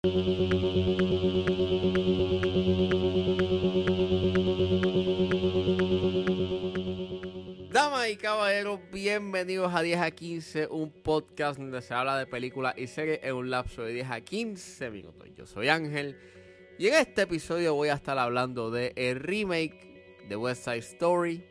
Damas 0.00 0.14
y 8.08 8.16
caballeros, 8.16 8.78
bienvenidos 8.92 9.74
a 9.74 9.82
10 9.82 9.98
a 9.98 10.12
15, 10.12 10.68
un 10.68 10.92
podcast 11.02 11.58
donde 11.58 11.82
se 11.82 11.94
habla 11.94 12.16
de 12.16 12.26
películas 12.26 12.74
y 12.78 12.86
series 12.86 13.18
en 13.24 13.34
un 13.34 13.50
lapso 13.50 13.82
de 13.82 13.94
10 13.94 14.10
a 14.12 14.20
15 14.20 14.90
minutos. 14.90 15.28
Yo 15.36 15.46
soy 15.46 15.68
Ángel 15.68 16.16
y 16.78 16.86
en 16.86 16.94
este 16.94 17.22
episodio 17.22 17.74
voy 17.74 17.88
a 17.88 17.94
estar 17.94 18.18
hablando 18.18 18.70
de 18.70 18.92
el 18.94 19.18
remake 19.18 20.24
de 20.28 20.36
West 20.36 20.62
Side 20.62 20.78
Story. 20.78 21.44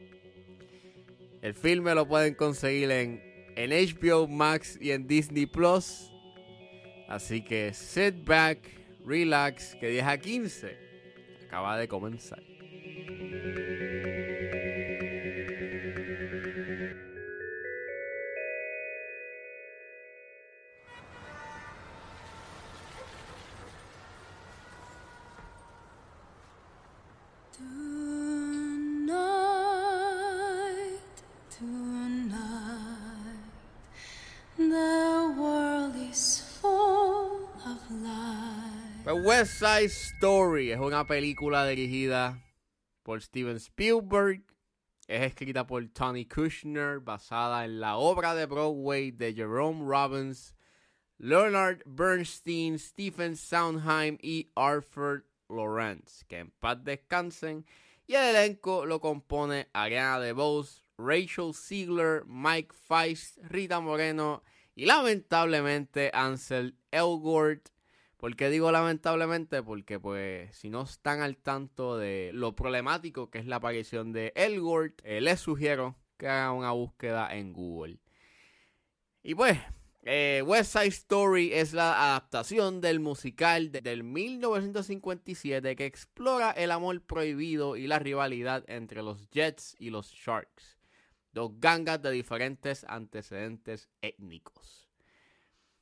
El 1.42 1.54
filme 1.54 1.94
lo 1.94 2.08
pueden 2.08 2.34
conseguir 2.34 2.92
en, 2.92 3.22
en 3.58 3.72
HBO 3.72 4.26
Max 4.30 4.80
y 4.80 4.92
en 4.92 5.06
Disney 5.06 5.48
Plus. 5.48 6.14
Así 7.08 7.42
que 7.42 7.74
sit 7.74 8.26
back, 8.26 8.60
relax, 9.06 9.76
que 9.76 9.88
10 9.88 10.06
a 10.06 10.18
15 10.18 10.78
acaba 11.48 11.78
de 11.78 11.88
comenzar. 11.88 12.57
West 39.24 39.60
Side 39.60 39.86
Story 39.86 40.72
es 40.72 40.80
una 40.80 41.06
película 41.06 41.66
dirigida 41.68 42.44
por 43.04 43.22
Steven 43.22 43.56
Spielberg. 43.58 44.44
Es 45.08 45.22
escrita 45.24 45.66
por 45.66 45.88
Tony 45.90 46.26
Kushner, 46.26 47.00
basada 47.00 47.66
en 47.66 47.80
la 47.80 47.98
obra 47.98 48.36
de 48.36 48.46
Broadway 48.46 49.12
de 49.12 49.34
Jerome 49.34 49.86
Robbins, 49.86 50.56
Leonard 51.18 51.82
Bernstein, 51.86 52.78
Stephen 52.78 53.36
Sondheim 53.36 54.18
y 54.22 54.52
Arthur 54.56 55.26
Lawrence. 55.50 56.24
Que 56.28 56.40
en 56.40 56.52
paz 56.60 56.84
descansen. 56.84 57.66
Y 58.06 58.14
el 58.16 58.36
elenco 58.36 58.86
lo 58.86 59.00
compone 59.00 59.68
Ariana 59.74 60.20
DeBose, 60.20 60.82
Rachel 60.98 61.54
Ziegler, 61.54 62.24
Mike 62.26 62.74
Feist, 62.74 63.38
Rita 63.50 63.80
Moreno 63.80 64.44
y 64.76 64.86
lamentablemente 64.86 66.12
Ansel 66.14 66.78
Elgort. 66.92 67.70
¿Por 68.18 68.36
qué 68.36 68.50
digo 68.50 68.72
lamentablemente? 68.72 69.62
Porque 69.62 70.00
pues 70.00 70.56
si 70.58 70.70
no 70.70 70.82
están 70.84 71.22
al 71.22 71.38
tanto 71.38 71.98
de 71.98 72.32
lo 72.34 72.56
problemático 72.56 73.30
que 73.30 73.38
es 73.40 73.46
la 73.46 73.58
aparición 73.58 74.12
de 74.12 74.34
Elgort, 74.36 75.02
eh, 75.04 75.22
les 75.22 75.40
sugiero 75.40 75.96
que 76.18 76.28
hagan 76.28 76.54
una 76.56 76.72
búsqueda 76.72 77.36
en 77.36 77.54
Google. 77.54 78.00
Y 79.22 79.36
pues, 79.36 79.60
eh, 80.04 80.42
West 80.46 80.72
Side 80.74 80.88
Story 80.88 81.54
es 81.54 81.74
la 81.74 82.12
adaptación 82.12 82.82
del 82.82 83.00
musical 83.00 83.72
de- 83.72 83.82
del 83.82 84.04
1957 84.04 85.76
que 85.76 85.86
explora 85.86 86.52
el 86.52 86.72
amor 86.72 87.02
prohibido 87.02 87.76
y 87.76 87.86
la 87.88 88.00
rivalidad 88.00 88.64
entre 88.68 89.04
los 89.04 89.30
Jets 89.30 89.76
y 89.80 89.90
los 89.92 90.12
Sharks, 90.12 90.80
dos 91.34 91.52
gangas 91.60 92.02
de 92.02 92.12
diferentes 92.12 92.84
antecedentes 92.86 93.90
étnicos. 94.02 94.88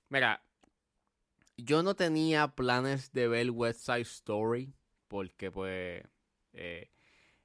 Mira, 0.09 0.43
yo 1.57 1.83
no 1.83 1.95
tenía 1.95 2.49
planes 2.49 3.11
de 3.11 3.27
ver 3.27 3.51
West 3.51 3.81
Side 3.81 4.01
Story 4.01 4.73
porque 5.07 5.51
pues 5.51 6.03
eh, 6.53 6.91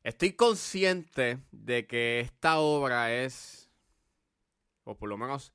estoy 0.02 0.32
consciente 0.32 1.38
de 1.52 1.86
que 1.86 2.20
esta 2.20 2.58
obra 2.58 3.12
es, 3.12 3.70
o 4.84 4.96
por 4.96 5.08
lo 5.08 5.16
menos 5.16 5.52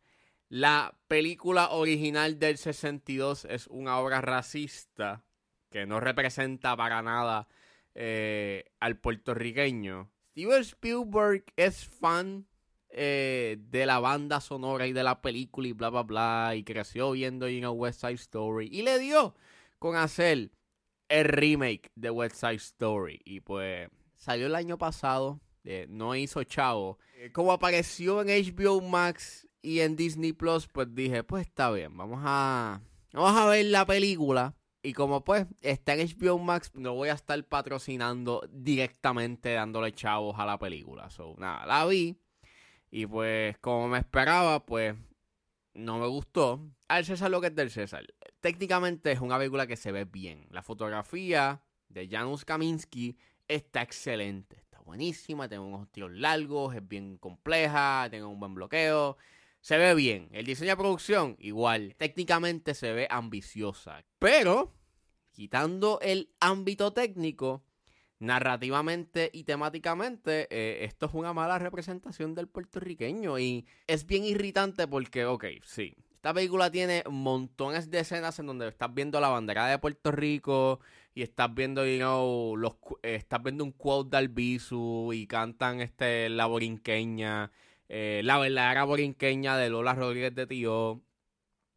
la 0.49 0.97
película 1.07 1.71
original 1.71 2.39
del 2.39 2.57
62 2.57 3.45
es 3.45 3.67
una 3.67 3.97
obra 3.99 4.21
racista 4.21 5.23
que 5.69 5.85
no 5.85 5.99
representa 5.99 6.77
para 6.77 7.01
nada 7.01 7.47
eh, 7.95 8.71
al 8.79 8.97
puertorriqueño. 8.97 10.11
Steven 10.31 10.61
Spielberg 10.61 11.45
es 11.55 11.87
fan 11.87 12.47
eh, 12.97 13.57
de 13.59 13.85
la 13.85 13.99
banda 13.99 14.39
sonora 14.39 14.87
y 14.87 14.93
de 14.93 15.03
la 15.03 15.21
película 15.21 15.67
y 15.67 15.73
bla 15.73 15.89
bla 15.89 16.03
bla 16.03 16.53
y 16.55 16.63
creció 16.63 17.11
viendo 17.11 17.49
You 17.49 17.69
West 17.71 17.99
Side 17.99 18.13
Story 18.13 18.69
y 18.71 18.83
le 18.83 18.99
dio 18.99 19.35
con 19.79 19.97
hacer 19.97 20.51
el 21.09 21.25
remake 21.25 21.91
de 21.95 22.09
West 22.09 22.37
Side 22.37 22.55
Story 22.55 23.19
y 23.25 23.41
pues 23.41 23.89
salió 24.15 24.45
el 24.45 24.55
año 24.55 24.77
pasado 24.77 25.41
eh, 25.65 25.87
no 25.89 26.15
hizo 26.15 26.41
chavo 26.43 26.97
Eh, 27.15 27.31
como 27.33 27.51
apareció 27.51 28.21
en 28.21 28.29
HBO 28.29 28.79
Max 28.79 29.45
y 29.61 29.81
en 29.81 29.97
Disney 29.97 30.31
Plus 30.31 30.67
pues 30.67 30.87
dije 30.95 31.23
pues 31.23 31.47
está 31.47 31.71
bien 31.71 31.97
vamos 31.97 32.21
a 32.23 32.81
vamos 33.11 33.37
a 33.37 33.45
ver 33.47 33.65
la 33.65 33.85
película 33.85 34.55
y 34.85 34.93
como 34.93 35.23
pues 35.23 35.47
está 35.61 35.95
en 35.95 36.07
HBO 36.07 36.37
Max, 36.37 36.71
no 36.75 36.93
voy 36.93 37.09
a 37.09 37.13
estar 37.13 37.43
patrocinando 37.43 38.47
directamente 38.51 39.51
dándole 39.53 39.91
chavos 39.91 40.37
a 40.37 40.45
la 40.45 40.59
película. 40.59 41.09
So, 41.09 41.33
nada, 41.39 41.65
la 41.65 41.87
vi. 41.87 42.15
Y 42.91 43.05
pues, 43.05 43.57
como 43.59 43.87
me 43.87 43.99
esperaba, 43.99 44.65
pues 44.65 44.95
no 45.73 45.99
me 45.99 46.07
gustó. 46.07 46.61
Al 46.87 47.05
César 47.05 47.29
lo 47.29 47.41
que 47.41 47.47
es 47.47 47.55
del 47.55 47.69
César. 47.69 48.05
Técnicamente 48.39 49.11
es 49.11 49.19
una 49.19 49.37
película 49.37 49.67
que 49.67 49.75
se 49.75 49.91
ve 49.91 50.05
bien. 50.05 50.47
La 50.51 50.63
fotografía 50.63 51.61
de 51.89 52.07
Janusz 52.07 52.45
Kaminski 52.45 53.17
está 53.47 53.81
excelente. 53.81 54.57
Está 54.57 54.79
buenísima, 54.79 55.47
tiene 55.49 55.63
unos 55.63 55.91
tiros 55.91 56.11
largos, 56.11 56.75
es 56.75 56.87
bien 56.87 57.17
compleja, 57.17 58.07
tiene 58.09 58.25
un 58.25 58.39
buen 58.39 58.55
bloqueo. 58.55 59.17
Se 59.61 59.77
ve 59.77 59.95
bien. 59.95 60.29
El 60.31 60.45
diseño 60.45 60.71
de 60.71 60.77
producción, 60.77 61.35
igual. 61.39 61.95
Técnicamente 61.97 62.73
se 62.73 62.93
ve 62.93 63.07
ambiciosa. 63.09 64.05
Pero, 64.19 64.73
quitando 65.31 65.99
el 66.01 66.31
ámbito 66.39 66.93
técnico, 66.93 67.64
narrativamente 68.19 69.29
y 69.33 69.43
temáticamente, 69.43 70.47
eh, 70.49 70.85
esto 70.85 71.05
es 71.07 71.13
una 71.13 71.33
mala 71.33 71.59
representación 71.59 72.35
del 72.35 72.47
puertorriqueño. 72.47 73.39
Y 73.39 73.65
es 73.87 74.05
bien 74.05 74.23
irritante 74.25 74.87
porque, 74.87 75.25
ok, 75.25 75.45
sí. 75.63 75.95
Esta 76.15 76.33
película 76.33 76.71
tiene 76.71 77.03
montones 77.07 77.91
de 77.91 77.99
escenas 77.99 78.39
en 78.39 78.47
donde 78.47 78.67
estás 78.67 78.91
viendo 78.93 79.19
la 79.19 79.29
bandera 79.29 79.67
de 79.67 79.77
Puerto 79.77 80.11
Rico 80.11 80.79
y 81.13 81.21
estás 81.21 81.53
viendo, 81.53 81.85
you 81.85 81.97
know, 81.97 82.57
los, 82.57 82.73
eh, 83.03 83.15
estás 83.15 83.43
viendo 83.43 83.63
un 83.63 83.71
quote 83.71 84.09
de 84.09 84.17
Albizu 84.17 85.13
y 85.13 85.27
cantan 85.27 85.81
este, 85.81 86.29
la 86.29 86.47
borinqueña, 86.47 87.51
eh, 87.89 88.21
la 88.23 88.39
verdadera 88.39 88.85
borinqueña 88.85 89.55
de 89.55 89.69
Lola 89.69 89.93
Rodríguez 89.93 90.33
de 90.33 90.47
Tío. 90.47 91.01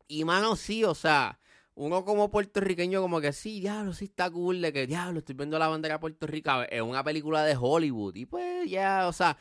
Y 0.09 0.25
mano, 0.25 0.57
sí, 0.57 0.83
o 0.83 0.95
sea, 0.95 1.39
uno 1.79 2.05
como 2.05 2.29
puertorriqueño 2.29 3.01
como 3.01 3.21
que 3.21 3.33
sí, 3.33 3.61
diablo, 3.61 3.93
sí 3.93 4.07
está 4.07 4.29
cool 4.31 4.61
de 4.61 4.73
que, 4.73 4.87
diablo, 4.89 5.21
estoy 5.21 5.37
viendo 5.37 5.59
la 5.61 5.69
bandera 5.69 5.95
de 5.95 6.01
Puerto 6.01 6.27
Rico 6.27 6.51
en 6.69 6.83
una 6.83 7.05
película 7.05 7.45
de 7.45 7.57
Hollywood. 7.57 8.17
Y 8.17 8.27
pues 8.27 8.69
ya, 8.69 9.07
o 9.07 9.13
sea, 9.13 9.39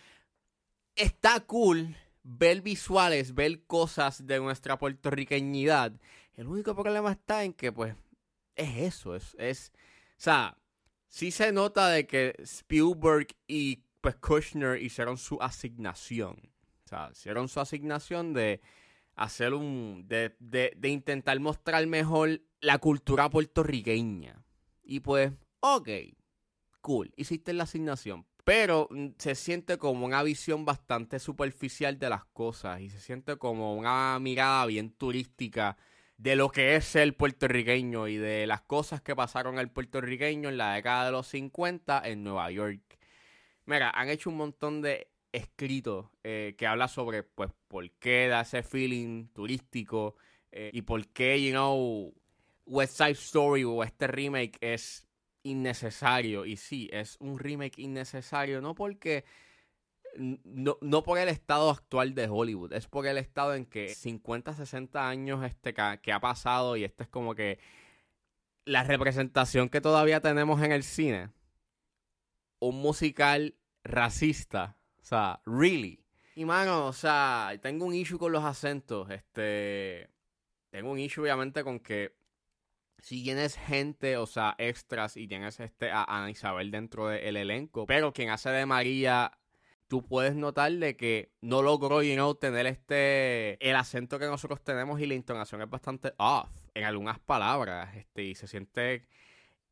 está 0.95 1.39
cool 1.41 1.95
ver 2.21 2.61
visuales, 2.61 3.33
ver 3.33 3.65
cosas 3.65 4.27
de 4.27 4.39
nuestra 4.39 4.77
puertorriqueñidad. 4.77 5.93
El 6.35 6.47
único 6.47 6.75
problema 6.75 7.13
está 7.13 7.43
en 7.43 7.53
que, 7.53 7.71
pues, 7.71 7.95
es 8.55 8.77
eso, 8.77 9.15
es, 9.15 9.35
es, 9.39 9.71
o 10.11 10.19
sea, 10.21 10.57
sí 11.07 11.31
se 11.31 11.51
nota 11.51 11.89
de 11.89 12.05
que 12.05 12.35
Spielberg 12.39 13.27
y 13.47 13.83
pues 13.99 14.15
Kushner 14.15 14.79
hicieron 14.79 15.17
su 15.17 15.41
asignación. 15.41 16.51
O 16.85 16.87
sea, 16.87 17.09
hicieron 17.11 17.49
su 17.49 17.59
asignación 17.59 18.33
de 18.33 18.61
hacer 19.17 19.53
un, 19.53 20.05
de, 20.07 20.35
de, 20.39 20.73
de 20.77 20.89
intentar 20.89 21.37
mostrar 21.39 21.85
mejor 21.87 22.41
la 22.61 22.77
cultura 22.77 23.29
puertorriqueña. 23.29 24.43
Y 24.83 25.01
pues, 25.01 25.33
ok, 25.59 25.89
cool, 26.81 27.11
hiciste 27.17 27.51
la 27.51 27.63
asignación. 27.63 28.25
Pero 28.45 28.87
mm, 28.91 29.09
se 29.17 29.35
siente 29.35 29.77
como 29.77 30.05
una 30.05 30.23
visión 30.23 30.63
bastante 30.63 31.19
superficial 31.19 31.99
de 31.99 32.09
las 32.09 32.23
cosas 32.25 32.79
y 32.79 32.89
se 32.89 32.99
siente 32.99 33.37
como 33.37 33.75
una 33.75 34.17
mirada 34.19 34.65
bien 34.67 34.91
turística 34.91 35.77
de 36.17 36.35
lo 36.35 36.49
que 36.49 36.75
es 36.75 36.95
el 36.95 37.13
puertorriqueño 37.13 38.07
y 38.07 38.17
de 38.17 38.47
las 38.47 38.61
cosas 38.61 39.01
que 39.01 39.15
pasaron 39.15 39.59
el 39.59 39.69
puertorriqueño 39.69 40.49
en 40.49 40.57
la 40.57 40.73
década 40.73 41.07
de 41.07 41.11
los 41.11 41.27
50 41.27 42.01
en 42.07 42.23
Nueva 42.23 42.49
York. 42.51 42.81
Mira, 43.65 43.91
han 43.91 44.09
hecho 44.09 44.29
un 44.29 44.37
montón 44.37 44.81
de 44.81 45.09
escritos 45.37 46.07
eh, 46.23 46.55
que 46.57 46.67
habla 46.67 46.87
sobre 46.87 47.23
pues 47.23 47.51
por 47.67 47.89
qué 47.99 48.27
da 48.27 48.41
ese 48.41 48.63
feeling 48.63 49.27
turístico 49.29 50.15
eh, 50.51 50.71
y 50.73 50.81
por 50.81 51.07
qué, 51.09 51.41
you 51.43 51.51
know, 51.51 52.13
West 52.65 52.97
Side 52.97 53.11
Story 53.11 53.63
o 53.63 53.83
este 53.83 54.07
remake 54.07 54.57
es 54.61 55.07
innecesario. 55.43 56.45
Y 56.45 56.57
sí, 56.57 56.89
es 56.91 57.15
un 57.19 57.39
remake 57.39 57.79
innecesario, 57.79 58.61
no 58.61 58.75
porque. 58.75 59.23
No, 60.15 60.77
no 60.81 61.03
por 61.03 61.19
el 61.19 61.29
estado 61.29 61.69
actual 61.69 62.15
de 62.15 62.27
Hollywood, 62.27 62.73
es 62.73 62.87
por 62.87 63.05
el 63.05 63.19
estado 63.19 63.53
en 63.53 63.65
que 63.65 63.89
50, 63.89 64.53
60 64.55 65.07
años 65.07 65.45
este, 65.45 65.73
ca- 65.75 65.97
que 65.97 66.11
ha 66.11 66.19
pasado 66.19 66.75
y 66.75 66.83
este 66.83 67.03
es 67.03 67.09
como 67.09 67.35
que. 67.35 67.59
la 68.65 68.83
representación 68.83 69.69
que 69.69 69.79
todavía 69.81 70.19
tenemos 70.21 70.61
en 70.63 70.71
el 70.71 70.83
cine, 70.83 71.29
un 72.59 72.81
musical 72.81 73.55
racista, 73.83 74.76
sea, 75.07 75.41
really. 75.45 76.03
Y 76.35 76.45
mano, 76.45 76.87
o 76.87 76.93
sea, 76.93 77.51
tengo 77.61 77.85
un 77.85 77.95
issue 77.95 78.19
con 78.19 78.31
los 78.31 78.43
acentos, 78.43 79.09
este, 79.09 80.09
tengo 80.69 80.91
un 80.91 80.99
issue 80.99 81.23
obviamente 81.23 81.63
con 81.63 81.79
que 81.79 82.15
si 82.99 83.23
tienes 83.23 83.55
gente, 83.55 84.17
o 84.17 84.27
sea, 84.27 84.55
extras 84.57 85.17
y 85.17 85.27
tienes 85.27 85.59
este 85.59 85.89
a 85.91 86.03
Ana 86.03 86.29
Isabel 86.29 86.71
dentro 86.71 87.07
del 87.07 87.37
elenco, 87.37 87.85
pero 87.85 88.13
quien 88.13 88.29
hace 88.29 88.49
de 88.49 88.65
María, 88.65 89.31
tú 89.87 90.03
puedes 90.05 90.35
notar 90.35 90.71
de 90.73 90.97
que 90.97 91.31
no 91.41 91.61
logró, 91.61 92.03
you 92.03 92.15
know, 92.15 92.35
tener 92.35 92.67
este, 92.67 93.57
el 93.67 93.75
acento 93.75 94.19
que 94.19 94.25
nosotros 94.25 94.63
tenemos 94.63 94.99
y 94.99 95.05
la 95.05 95.13
entonación 95.13 95.61
es 95.61 95.69
bastante 95.69 96.13
off 96.17 96.49
en 96.73 96.83
algunas 96.83 97.19
palabras, 97.19 97.95
este, 97.95 98.23
y 98.23 98.35
se 98.35 98.47
siente, 98.47 99.07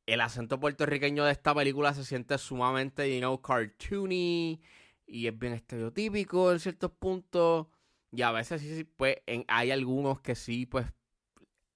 el 0.06 0.22
acento 0.22 0.60
puertorriqueño 0.60 1.26
de 1.26 1.32
esta 1.32 1.54
película 1.54 1.94
se 1.94 2.06
siente 2.06 2.38
sumamente, 2.38 3.14
you 3.14 3.20
know, 3.20 3.42
cartoony 3.42 4.62
y 5.06 5.28
es 5.28 5.38
bien 5.38 5.54
estereotípico 5.54 6.52
en 6.52 6.60
ciertos 6.60 6.92
puntos. 6.92 7.68
Y 8.12 8.22
a 8.22 8.32
veces 8.32 8.62
sí, 8.62 8.84
pues 8.84 9.18
hay 9.48 9.72
algunos 9.72 10.22
que 10.22 10.36
sí, 10.36 10.66
pues 10.66 10.88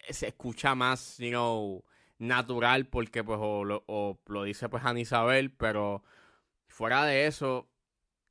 se 0.10 0.28
escucha 0.28 0.76
más, 0.76 1.18
you 1.18 1.30
know, 1.30 1.84
natural 2.18 2.88
porque 2.88 3.24
pues 3.24 3.40
o 3.42 3.64
lo, 4.26 4.44
dice 4.44 4.70
pues 4.70 4.84
Ana 4.86 5.00
Isabel, 5.00 5.52
pero 5.52 6.04
fuera 6.68 7.06
de 7.06 7.28
eso 7.28 7.70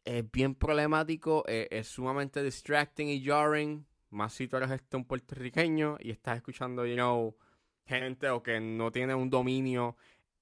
es 0.05 0.31
bien 0.31 0.55
problemático, 0.55 1.45
eh, 1.49 1.69
es, 1.71 1.89
sumamente 1.89 2.43
distracting 2.43 3.09
y 3.09 3.25
jarring, 3.25 3.87
más 4.11 4.33
si 4.33 4.49
tú 4.49 4.57
eres 4.57 4.71
este 4.71 4.97
un 4.97 5.05
puertorriqueño 5.05 5.99
y 6.01 6.11
estás 6.11 6.37
escuchando, 6.37 6.87
you 6.87 6.95
know, 6.95 7.37
gente 7.85 8.31
o 8.31 8.43
que 8.43 8.61
no 8.61 8.91
tiene 8.91 9.15
un 9.15 9.29
dominio 9.29 9.97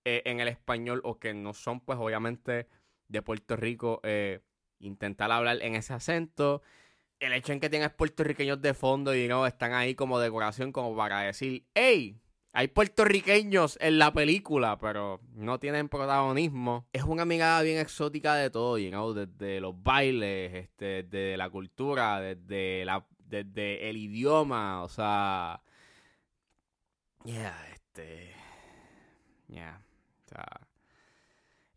eh, 0.04 0.22
en 0.24 0.40
el 0.40 0.48
español 0.48 1.00
o 1.04 1.18
que 1.18 1.34
no 1.34 1.52
son 1.52 1.80
pues 1.80 1.98
obviamente 1.98 2.68
de 3.08 3.22
Puerto 3.22 3.56
Rico, 3.56 4.00
eh, 4.04 4.40
intentar 4.78 5.30
hablar 5.30 5.58
en 5.62 5.74
ese 5.74 5.92
acento 5.92 6.62
el 7.20 7.32
hecho 7.32 7.52
en 7.52 7.60
que 7.60 7.70
tienes 7.70 7.90
puertorriqueños 7.90 8.60
de 8.60 8.74
fondo 8.74 9.14
y 9.14 9.28
no 9.28 9.46
están 9.46 9.72
ahí 9.72 9.94
como 9.94 10.18
decoración, 10.18 10.72
como 10.72 10.96
para 10.96 11.20
decir, 11.20 11.66
hey, 11.74 12.20
hay 12.52 12.68
puertorriqueños 12.68 13.78
en 13.80 13.98
la 13.98 14.12
película, 14.12 14.78
pero 14.78 15.20
no 15.34 15.58
tienen 15.58 15.88
protagonismo. 15.88 16.86
Es 16.92 17.02
una 17.02 17.24
mirada 17.24 17.62
bien 17.62 17.78
exótica 17.78 18.34
de 18.34 18.50
todo, 18.50 18.78
you 18.78 18.90
know, 18.90 19.12
desde 19.12 19.60
los 19.60 19.82
bailes, 19.82 20.54
este, 20.54 21.02
desde 21.02 21.36
la 21.36 21.50
cultura, 21.50 22.20
desde 22.20 22.84
la, 22.84 23.06
desde 23.18 23.88
el 23.90 23.96
idioma, 23.96 24.82
o 24.82 24.88
sea, 24.88 25.62
yeah, 27.24 27.68
este, 27.72 28.32
yeah, 29.48 29.82
o 30.24 30.28
sea, 30.28 30.68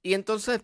y 0.01 0.13
entonces 0.13 0.63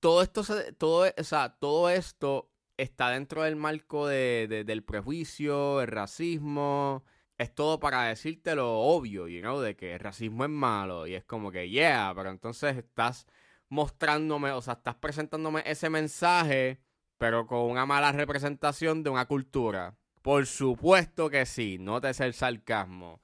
todo 0.00 0.22
esto, 0.22 0.42
todo, 0.78 1.10
o 1.16 1.24
sea, 1.24 1.56
todo 1.58 1.90
esto 1.90 2.50
está 2.76 3.10
dentro 3.10 3.42
del 3.42 3.56
marco 3.56 4.06
de, 4.06 4.64
del 4.66 4.84
prejuicio, 4.84 5.80
el 5.80 5.88
racismo. 5.88 7.04
Es 7.36 7.54
todo 7.54 7.78
para 7.78 8.04
decirte 8.04 8.54
lo 8.56 8.78
obvio, 8.80 9.28
you 9.28 9.40
know, 9.40 9.60
de 9.60 9.76
que 9.76 9.94
el 9.94 10.00
racismo 10.00 10.44
es 10.44 10.50
malo. 10.50 11.06
Y 11.06 11.14
es 11.14 11.24
como 11.24 11.52
que, 11.52 11.68
yeah, 11.68 12.12
pero 12.16 12.30
entonces 12.30 12.76
estás 12.76 13.26
mostrándome, 13.68 14.50
o 14.52 14.62
sea, 14.62 14.74
estás 14.74 14.96
presentándome 14.96 15.62
ese 15.66 15.90
mensaje, 15.90 16.80
pero 17.16 17.46
con 17.46 17.60
una 17.60 17.86
mala 17.86 18.12
representación 18.12 19.02
de 19.02 19.10
una 19.10 19.26
cultura. 19.26 19.96
Por 20.22 20.46
supuesto 20.46 21.30
que 21.30 21.46
sí, 21.46 21.78
no 21.78 22.00
te 22.00 22.10
el 22.10 22.34
sarcasmo. 22.34 23.20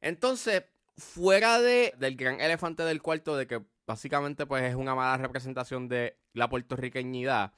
Entonces, 0.00 0.64
fuera 0.96 1.60
de, 1.60 1.92
del 1.98 2.16
gran 2.16 2.40
elefante 2.40 2.82
del 2.84 3.02
cuarto, 3.02 3.36
de 3.36 3.46
que 3.46 3.62
básicamente 3.90 4.46
pues 4.46 4.64
es 4.64 4.74
una 4.74 4.94
mala 4.94 5.16
representación 5.18 5.88
de 5.88 6.16
la 6.32 6.48
puertorriqueñidad 6.48 7.52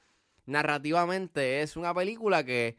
narrativamente 0.45 1.61
es 1.61 1.77
una 1.77 1.93
película 1.93 2.43
que 2.43 2.77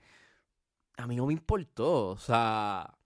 a 0.96 1.06
mí 1.06 1.16
no 1.16 1.26
me 1.26 1.32
importó. 1.32 2.08
O 2.08 2.16
sea, 2.16 2.96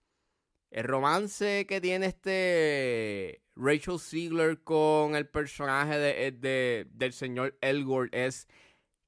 el 0.71 0.83
romance 0.83 1.65
que 1.67 1.81
tiene 1.81 2.07
este 2.07 3.41
Rachel 3.55 3.99
Ziegler 3.99 4.63
con 4.63 5.15
el 5.15 5.27
personaje 5.27 5.97
de, 5.97 6.87
del 6.91 7.13
señor 7.13 7.57
Elgort 7.61 8.13
es 8.13 8.47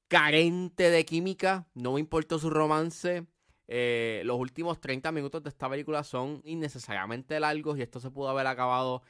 carente 0.08 0.90
de 0.90 1.04
química. 1.04 1.66
No 1.74 1.94
me 1.94 2.00
importó 2.00 2.38
su 2.38 2.50
romance. 2.50 3.26
Eh, 3.68 4.22
los 4.24 4.38
últimos 4.38 4.80
30 4.80 5.12
minutos 5.12 5.42
de 5.42 5.48
esta 5.48 5.70
película 5.70 6.04
son 6.04 6.42
innecesariamente 6.44 7.40
largos 7.40 7.78
y 7.78 7.82
esto 7.82 8.00
se 8.00 8.10
pudo 8.10 8.28
haber 8.28 8.46
acabado 8.46 9.02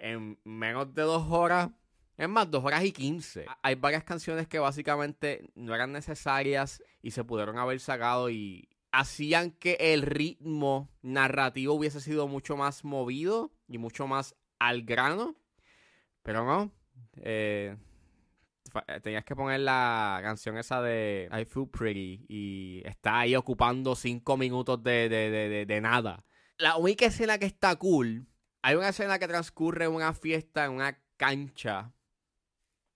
en 0.00 0.38
menos 0.44 0.92
de 0.94 1.02
dos 1.02 1.26
horas. 1.30 1.70
Es 2.16 2.28
más, 2.28 2.50
dos 2.50 2.64
horas 2.64 2.84
y 2.84 2.92
quince. 2.92 3.46
Hay 3.62 3.76
varias 3.76 4.04
canciones 4.04 4.46
que 4.46 4.58
básicamente 4.58 5.50
no 5.54 5.74
eran 5.74 5.92
necesarias 5.92 6.82
y 7.00 7.12
se 7.12 7.24
pudieron 7.24 7.58
haber 7.58 7.80
sacado 7.80 8.28
y 8.28 8.68
hacían 8.92 9.52
que 9.52 9.76
el 9.80 10.02
ritmo 10.02 10.90
narrativo 11.00 11.74
hubiese 11.74 12.00
sido 12.00 12.28
mucho 12.28 12.56
más 12.56 12.84
movido 12.84 13.52
y 13.68 13.78
mucho 13.78 14.06
más 14.06 14.34
al 14.58 14.82
grano. 14.82 15.34
Pero 16.22 16.44
no. 16.44 16.70
Eh, 17.16 17.76
tenías 19.02 19.24
que 19.24 19.34
poner 19.34 19.60
la 19.60 20.20
canción 20.22 20.58
esa 20.58 20.82
de 20.82 21.28
I 21.32 21.44
Feel 21.44 21.68
Pretty 21.68 22.26
y 22.28 22.82
está 22.84 23.20
ahí 23.20 23.34
ocupando 23.34 23.96
cinco 23.96 24.36
minutos 24.36 24.82
de, 24.82 25.08
de, 25.08 25.64
de 25.66 25.80
nada. 25.80 26.24
La 26.58 26.76
única 26.76 27.06
escena 27.06 27.38
que 27.38 27.46
está 27.46 27.74
cool, 27.76 28.26
hay 28.62 28.76
una 28.76 28.88
escena 28.90 29.18
que 29.18 29.28
transcurre 29.28 29.86
en 29.86 29.92
una 29.92 30.12
fiesta 30.12 30.64
en 30.64 30.72
una 30.72 30.98
cancha 31.16 31.92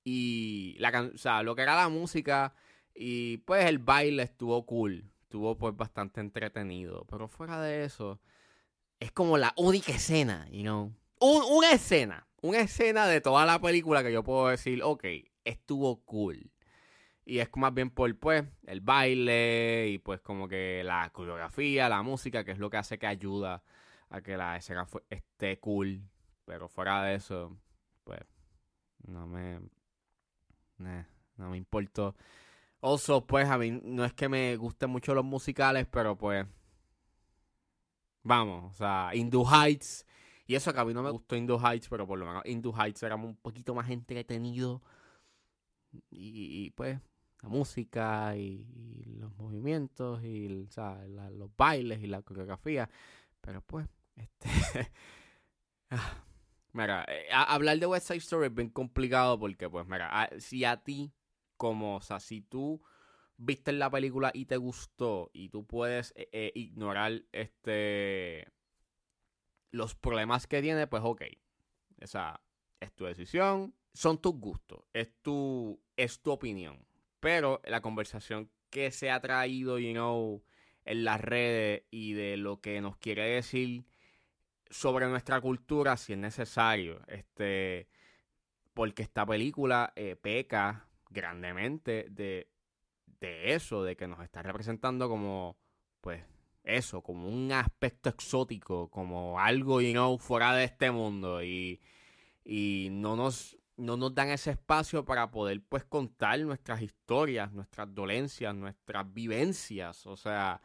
y 0.04 0.76
la 0.78 1.10
o 1.14 1.18
sea, 1.18 1.42
lo 1.42 1.54
que 1.56 1.62
era 1.62 1.76
la 1.76 1.88
música 1.88 2.54
y 2.94 3.38
pues 3.38 3.66
el 3.66 3.78
baile 3.78 4.22
estuvo 4.22 4.64
cool. 4.66 5.10
Estuvo 5.22 5.58
pues 5.58 5.76
bastante 5.76 6.20
entretenido. 6.20 7.06
Pero 7.10 7.26
fuera 7.26 7.60
de 7.60 7.84
eso, 7.84 8.20
es 9.00 9.10
como 9.10 9.36
la 9.36 9.52
única 9.56 9.92
escena, 9.92 10.48
you 10.50 10.62
know. 10.62 10.92
una 11.20 11.72
escena. 11.72 12.28
Una 12.40 12.60
escena 12.60 13.06
de 13.06 13.20
toda 13.20 13.46
la 13.46 13.60
película 13.60 14.02
que 14.02 14.12
yo 14.12 14.22
puedo 14.22 14.48
decir, 14.48 14.82
ok, 14.82 15.04
estuvo 15.44 16.04
cool. 16.04 16.52
Y 17.24 17.38
es 17.38 17.48
más 17.56 17.72
bien 17.72 17.88
por, 17.90 18.14
pues, 18.18 18.44
el 18.66 18.82
baile 18.82 19.88
y 19.88 19.98
pues 19.98 20.20
como 20.20 20.46
que 20.46 20.82
la 20.84 21.08
coreografía, 21.10 21.88
la 21.88 22.02
música, 22.02 22.44
que 22.44 22.52
es 22.52 22.58
lo 22.58 22.68
que 22.68 22.76
hace 22.76 22.98
que 22.98 23.06
ayuda 23.06 23.64
a 24.14 24.22
que 24.22 24.36
la 24.36 24.56
escena 24.56 24.86
esté 25.10 25.58
cool. 25.58 26.02
Pero 26.44 26.68
fuera 26.68 27.02
de 27.02 27.14
eso, 27.14 27.56
pues, 28.04 28.20
no 29.06 29.26
me, 29.26 29.60
no 30.78 31.50
me 31.50 31.56
importó. 31.56 32.14
Also, 32.80 33.26
pues 33.26 33.48
a 33.48 33.58
mí 33.58 33.70
no 33.82 34.04
es 34.04 34.12
que 34.12 34.28
me 34.28 34.56
gusten 34.56 34.90
mucho 34.90 35.14
los 35.14 35.24
musicales, 35.24 35.86
pero 35.90 36.16
pues. 36.16 36.46
Vamos, 38.22 38.72
o 38.72 38.76
sea, 38.76 39.10
Indu 39.14 39.44
Heights. 39.44 40.06
Y 40.46 40.54
eso 40.54 40.72
que 40.72 40.80
a 40.80 40.84
mí 40.84 40.94
no 40.94 41.02
me 41.02 41.10
gustó 41.10 41.36
Indu 41.36 41.58
Heights, 41.58 41.88
pero 41.88 42.06
por 42.06 42.18
lo 42.18 42.26
menos 42.26 42.44
Indu 42.46 42.72
Heights 42.72 43.02
era 43.02 43.16
un 43.16 43.36
poquito 43.36 43.74
más 43.74 43.90
entretenido. 43.90 44.82
Y, 46.10 46.66
y 46.66 46.70
pues, 46.70 46.98
la 47.42 47.48
música 47.48 48.36
y, 48.36 48.66
los 49.18 49.36
movimientos 49.36 50.22
y 50.24 50.48
los 50.48 51.56
bailes 51.56 52.02
y 52.02 52.06
la 52.06 52.22
coreografía. 52.22 52.88
Pero 53.40 53.62
pues, 53.62 53.86
este. 54.16 54.48
Ah, 55.90 56.24
Mira, 56.74 57.04
eh, 57.06 57.28
hablar 57.30 57.78
de 57.78 57.86
West 57.86 58.08
Side 58.08 58.18
Story 58.18 58.46
es 58.48 58.54
bien 58.54 58.68
complicado 58.68 59.38
porque, 59.38 59.70
pues, 59.70 59.86
mira, 59.86 60.28
si 60.38 60.64
a 60.64 60.76
ti, 60.76 61.12
como, 61.56 61.96
o 61.96 62.00
sea, 62.00 62.18
si 62.18 62.40
tú 62.42 62.82
viste 63.36 63.72
la 63.72 63.88
película 63.90 64.32
y 64.34 64.46
te 64.46 64.56
gustó 64.56 65.30
y 65.32 65.50
tú 65.50 65.64
puedes 65.66 66.12
eh, 66.16 66.28
eh, 66.32 66.52
ignorar 66.56 67.22
este 67.30 68.48
los 69.70 69.94
problemas 69.94 70.48
que 70.48 70.62
tiene, 70.62 70.88
pues 70.88 71.02
ok. 71.04 71.22
O 72.02 72.06
sea, 72.08 72.40
es 72.80 72.92
tu 72.92 73.04
decisión, 73.04 73.72
son 73.92 74.20
tus 74.20 74.34
gustos, 74.34 74.80
es 74.92 75.12
tu, 75.22 75.80
es 75.96 76.20
tu 76.22 76.32
opinión. 76.32 76.84
Pero 77.20 77.60
la 77.66 77.82
conversación 77.82 78.50
que 78.70 78.90
se 78.90 79.12
ha 79.12 79.20
traído, 79.20 79.78
you 79.78 79.92
know, 79.92 80.42
en 80.84 81.04
las 81.04 81.20
redes 81.20 81.84
y 81.92 82.14
de 82.14 82.36
lo 82.36 82.60
que 82.60 82.80
nos 82.80 82.96
quiere 82.96 83.22
decir 83.28 83.84
sobre 84.70 85.06
nuestra 85.08 85.40
cultura 85.40 85.96
si 85.96 86.12
es 86.12 86.18
necesario. 86.18 87.00
Este, 87.06 87.88
porque 88.72 89.02
esta 89.02 89.24
película 89.26 89.92
eh, 89.96 90.16
peca 90.16 90.88
grandemente 91.10 92.06
de, 92.10 92.50
de 93.20 93.54
eso, 93.54 93.82
de 93.84 93.96
que 93.96 94.08
nos 94.08 94.22
está 94.22 94.42
representando 94.42 95.08
como, 95.08 95.56
pues, 96.00 96.22
eso, 96.64 97.02
como 97.02 97.28
un 97.28 97.52
aspecto 97.52 98.08
exótico, 98.08 98.88
como 98.90 99.38
algo, 99.38 99.80
you 99.80 99.92
know, 99.92 100.18
fuera 100.18 100.54
de 100.54 100.64
este 100.64 100.90
mundo. 100.90 101.42
Y, 101.42 101.80
y 102.44 102.88
no 102.90 103.16
nos 103.16 103.56
no 103.76 103.96
nos 103.96 104.14
dan 104.14 104.30
ese 104.30 104.52
espacio 104.52 105.04
para 105.04 105.30
poder 105.30 105.62
pues 105.68 105.84
contar 105.84 106.38
nuestras 106.40 106.80
historias, 106.82 107.52
nuestras 107.52 107.92
dolencias, 107.92 108.54
nuestras 108.54 109.12
vivencias, 109.12 110.06
o 110.06 110.16
sea, 110.16 110.60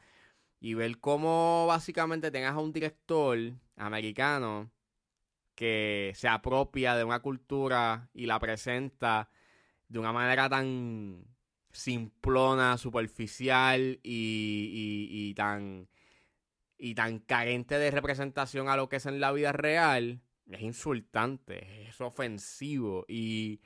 y 0.60 0.74
ver 0.74 1.00
cómo 1.00 1.66
básicamente 1.68 2.32
tengas 2.32 2.56
a 2.56 2.60
un 2.60 2.74
director 2.74 3.38
americano 3.78 4.72
que 5.56 6.14
se 6.16 6.28
apropia 6.28 6.96
de 6.96 7.04
una 7.04 7.20
cultura 7.20 8.10
y 8.14 8.26
la 8.26 8.40
presenta 8.40 9.30
de 9.88 10.00
una 10.00 10.14
manera 10.14 10.50
tan 10.50 11.26
simplona, 11.72 12.78
superficial 12.78 14.00
y, 14.04 15.34
tan 15.36 15.88
y 16.78 16.96
tan 16.96 17.20
carente 17.20 17.78
de 17.78 17.92
representación 17.92 18.70
a 18.70 18.78
lo 18.78 18.88
que 18.88 18.98
es 18.98 19.06
en 19.06 19.20
la 19.20 19.32
vida 19.34 19.52
real, 19.52 20.22
es 20.50 20.62
insultante, 20.62 21.90
es 21.90 22.00
ofensivo 22.00 23.06
y 23.08 23.60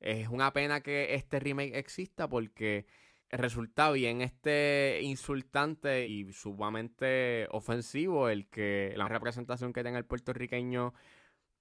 es 0.00 0.28
una 0.28 0.52
pena 0.52 0.80
que 0.80 1.14
este 1.14 1.38
remake 1.38 1.78
exista 1.78 2.28
porque 2.28 2.86
resulta 3.32 3.90
bien 3.90 4.20
este 4.20 5.00
insultante 5.02 6.06
y 6.06 6.32
sumamente 6.32 7.48
ofensivo 7.50 8.28
el 8.28 8.48
que 8.48 8.92
la 8.96 9.08
representación 9.08 9.72
que 9.72 9.82
tenga 9.82 9.98
el 9.98 10.04
puertorriqueño 10.04 10.92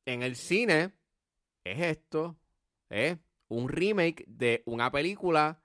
en 0.05 0.21
el 0.21 0.35
cine 0.35 0.91
es 1.63 1.79
esto, 1.79 2.37
es 2.89 3.17
un 3.47 3.69
remake 3.69 4.25
de 4.27 4.63
una 4.65 4.91
película 4.91 5.61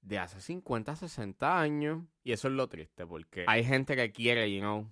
de 0.00 0.18
hace 0.18 0.40
50, 0.40 0.96
60 0.96 1.60
años. 1.60 2.04
Y 2.22 2.32
eso 2.32 2.48
es 2.48 2.54
lo 2.54 2.68
triste, 2.68 3.06
porque 3.06 3.44
hay 3.46 3.64
gente 3.64 3.96
que 3.96 4.12
quiere, 4.12 4.52
you 4.52 4.60
know, 4.60 4.90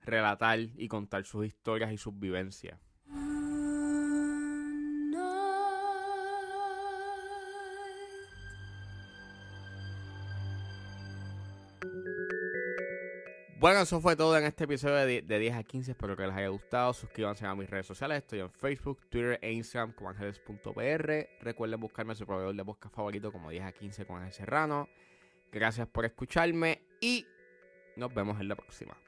relatar 0.00 0.58
y 0.58 0.88
contar 0.88 1.24
sus 1.24 1.46
historias 1.46 1.92
y 1.92 1.98
sus 1.98 2.18
vivencias. 2.18 2.78
Bueno, 13.64 13.80
eso 13.80 13.98
fue 14.00 14.14
todo 14.14 14.36
en 14.36 14.44
este 14.44 14.64
episodio 14.64 15.06
de, 15.06 15.22
10 15.22 15.54
a 15.54 15.62
15. 15.62 15.92
Espero 15.92 16.14
que 16.16 16.26
les 16.26 16.36
haya 16.36 16.48
gustado. 16.48 16.92
Suscríbanse 16.92 17.46
a 17.46 17.54
mis 17.54 17.70
redes 17.70 17.86
sociales. 17.86 18.18
Estoy 18.18 18.40
en 18.40 18.50
Facebook, 18.50 19.00
Twitter 19.08 19.38
e 19.40 19.52
Instagram 19.52 19.92
como 19.94 20.10
ángeles.pr. 20.10 21.28
Recuerden 21.40 21.80
buscarme 21.80 22.12
a 22.12 22.14
su 22.14 22.26
proveedor 22.26 22.54
de 22.54 22.62
podcast 22.62 22.94
favorito 22.94 23.32
como 23.32 23.48
10 23.48 23.64
a 23.64 23.72
15 23.72 24.04
con 24.04 24.18
Ángel 24.18 24.34
Serrano. 24.34 24.88
Gracias 25.50 25.88
por 25.88 26.04
escucharme 26.04 26.82
y 27.00 27.26
nos 27.96 28.12
vemos 28.12 28.38
en 28.38 28.48
la 28.48 28.56
próxima. 28.56 28.98